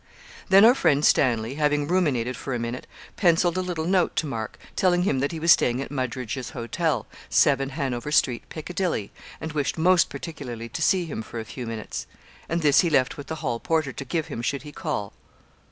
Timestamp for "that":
5.19-5.31